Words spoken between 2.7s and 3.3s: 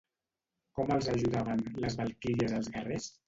guerrers?